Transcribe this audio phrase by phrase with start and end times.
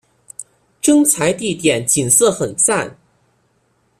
[0.81, 2.91] 征才地点景色很讚